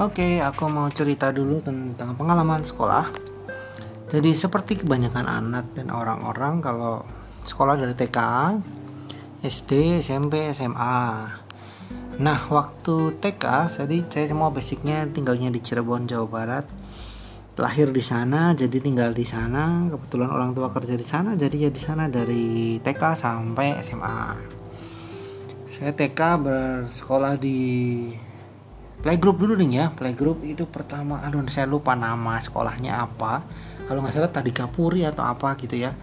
[0.00, 3.12] Oke, aku mau cerita dulu tentang pengalaman sekolah.
[4.08, 7.04] Jadi seperti kebanyakan anak dan orang-orang kalau
[7.44, 8.18] sekolah dari TK,
[9.44, 11.04] SD, SMP, SMA.
[12.16, 13.44] Nah, waktu TK,
[13.76, 16.64] jadi saya semua basicnya tinggalnya di Cirebon, Jawa Barat.
[17.60, 19.84] Lahir di sana, jadi tinggal di sana.
[19.84, 24.16] Kebetulan orang tua kerja di sana, jadi ya di sana dari TK sampai SMA.
[25.68, 27.60] Saya TK bersekolah di
[29.00, 29.86] playgroup dulu nih ya.
[29.92, 33.44] Playgroup itu pertama aduh saya lupa nama sekolahnya apa.
[33.88, 35.96] Kalau nggak salah tadi Kapuri atau apa gitu ya.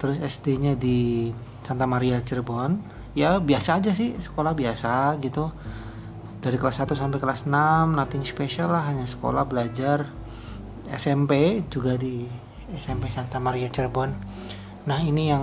[0.00, 1.30] Terus SD-nya di
[1.66, 2.80] Santa Maria Cirebon.
[3.16, 5.52] Ya biasa aja sih sekolah biasa gitu.
[6.40, 10.08] Dari kelas 1 sampai kelas 6 nothing special lah hanya sekolah belajar.
[10.86, 12.22] SMP juga di
[12.76, 14.10] SMP Santa Maria Cirebon.
[14.86, 15.42] Nah ini yang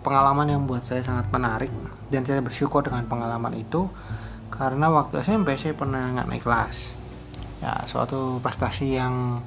[0.00, 1.68] pengalaman yang buat saya sangat menarik.
[2.08, 3.84] Dan saya bersyukur dengan pengalaman itu
[4.48, 6.76] karena waktu SMP saya pernah nggak naik kelas.
[7.58, 9.42] Ya suatu prestasi yang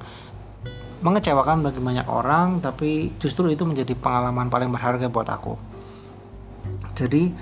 [1.02, 5.54] mengecewakan bagi banyak orang tapi justru itu menjadi pengalaman paling berharga buat aku.
[6.94, 7.34] Jadi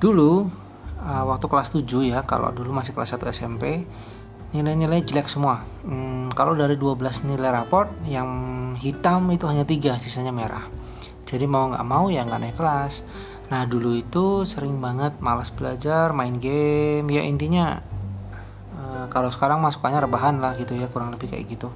[0.00, 0.48] dulu
[1.02, 3.84] uh, waktu kelas 7 ya kalau dulu masih kelas 1 SMP
[4.56, 5.64] nilai-nilai jelek semua.
[5.84, 8.28] Hmm, kalau dari 12 nilai raport yang
[8.80, 10.68] hitam itu hanya tiga sisanya merah.
[11.28, 13.04] Jadi mau nggak mau ya nggak naik kelas
[13.52, 17.84] Nah dulu itu sering banget malas belajar, main game, ya intinya
[18.80, 21.68] uh, kalau sekarang masukannya rebahan lah gitu ya kurang lebih kayak gitu.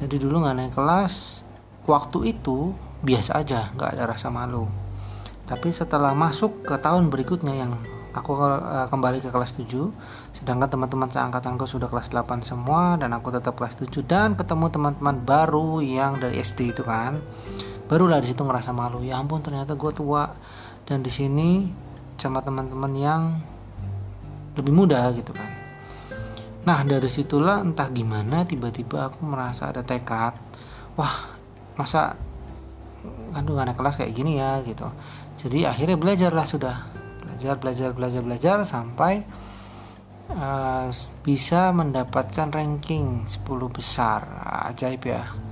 [0.00, 1.44] Jadi dulu nggak naik kelas,
[1.84, 2.72] waktu itu
[3.04, 4.64] biasa aja, nggak ada rasa malu.
[5.44, 7.76] Tapi setelah masuk ke tahun berikutnya yang
[8.16, 9.92] aku uh, kembali ke kelas 7
[10.32, 15.20] sedangkan teman-teman seangkatanku sudah kelas 8 semua dan aku tetap kelas 7 dan ketemu teman-teman
[15.20, 17.20] baru yang dari SD itu kan
[17.86, 19.02] barulah di situ ngerasa malu.
[19.02, 20.30] Ya ampun ternyata gue tua
[20.86, 21.70] dan di sini
[22.18, 23.22] sama teman-teman yang
[24.58, 25.50] lebih muda gitu kan.
[26.66, 30.34] Nah dari situlah entah gimana tiba-tiba aku merasa ada tekad
[30.98, 31.30] wah
[31.78, 32.18] masa
[33.36, 34.88] aduh anak kelas kayak gini ya gitu.
[35.38, 36.76] Jadi akhirnya belajarlah sudah.
[37.22, 39.22] Belajar belajar belajar belajar sampai
[40.32, 40.88] uh,
[41.20, 44.24] bisa mendapatkan ranking 10 besar.
[44.72, 45.46] Ajaib ya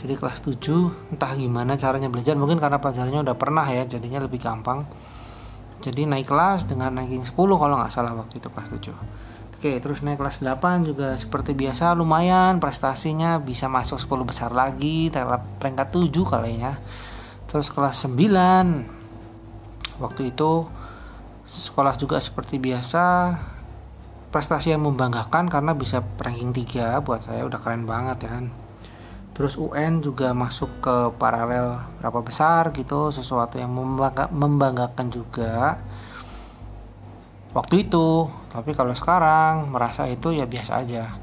[0.00, 2.32] jadi kelas 7 entah gimana caranya belajar.
[2.40, 4.88] Mungkin karena pelajarannya udah pernah ya jadinya lebih gampang.
[5.84, 9.20] Jadi naik kelas dengan ranking 10 kalau nggak salah waktu itu kelas 7
[9.60, 15.12] oke terus naik kelas 8 juga seperti biasa lumayan prestasinya bisa masuk 10 besar lagi
[15.60, 16.80] peringkat 7 kali ya
[17.44, 18.24] terus kelas 9
[20.00, 20.64] waktu itu
[21.50, 23.36] sekolah juga seperti biasa.
[24.30, 28.46] Prestasi yang membanggakan karena bisa ranking 3 buat saya udah keren banget ya kan
[29.40, 35.80] terus UN juga masuk ke paralel berapa besar gitu sesuatu yang membangga, membanggakan juga.
[37.56, 41.16] Waktu itu tapi kalau sekarang merasa itu ya biasa aja.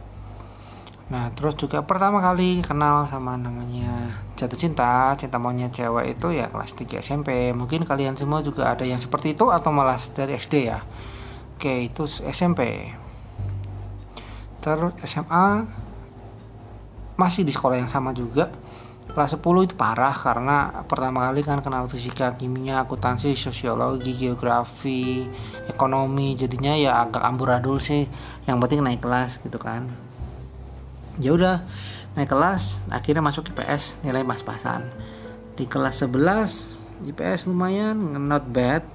[1.14, 6.50] Nah terus juga pertama kali kenal sama namanya jatuh cinta cinta monyet cewek itu ya
[6.50, 10.74] kelas 3 SMP mungkin kalian semua juga ada yang seperti itu atau malah dari SD
[10.74, 10.82] ya?
[11.54, 12.90] Oke itu SMP
[14.58, 15.86] terus SMA
[17.18, 18.54] masih di sekolah yang sama juga.
[19.08, 25.26] Kelas 10 itu parah karena pertama kali kan kenal fisika, kimia, akuntansi, sosiologi, geografi,
[25.66, 26.38] ekonomi.
[26.38, 28.06] Jadinya ya agak amburadul sih.
[28.46, 29.90] Yang penting naik kelas gitu kan.
[31.18, 31.66] Ya udah
[32.14, 34.86] naik kelas akhirnya masuk IPS nilai pas-pasan.
[35.58, 37.98] Di kelas 11 IPS lumayan
[38.30, 38.86] not bad.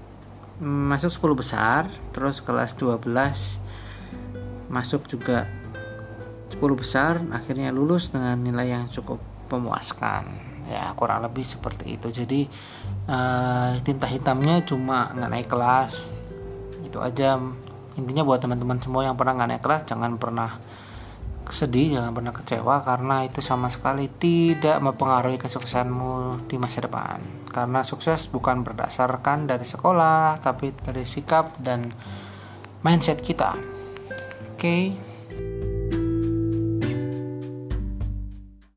[0.62, 3.58] Masuk 10 besar terus kelas 12
[4.70, 5.50] masuk juga
[6.52, 9.18] 10 besar akhirnya lulus dengan nilai yang cukup
[9.48, 10.52] memuaskan.
[10.68, 12.08] Ya kurang lebih seperti itu.
[12.12, 12.46] Jadi
[13.08, 15.92] uh, tinta hitamnya cuma nggak naik kelas.
[16.84, 17.40] Itu aja.
[17.96, 20.56] Intinya buat teman-teman semua yang pernah nggak naik kelas jangan pernah
[21.42, 27.18] sedih jangan pernah kecewa karena itu sama sekali tidak mempengaruhi kesuksesanmu di masa depan.
[27.50, 31.84] Karena sukses bukan berdasarkan dari sekolah tapi dari sikap dan
[32.86, 33.58] mindset kita.
[34.54, 34.56] Oke?
[34.56, 35.11] okay?